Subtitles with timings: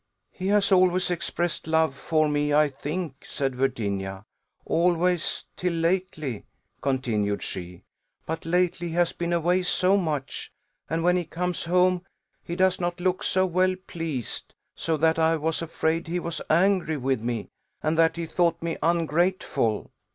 [0.31, 4.25] "He has always expressed love for me, I think," said Virginia
[4.65, 6.45] "always, till lately,"
[6.81, 7.83] continued she;
[8.25, 10.51] "but lately he has been away so much,
[10.89, 12.03] and when he comes home,
[12.43, 16.97] he does not look so well pleased; so that I was afraid he was angry
[16.97, 17.49] with me,
[17.83, 19.91] and that he thought me ungrateful."